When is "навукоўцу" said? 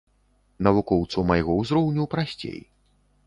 0.67-1.25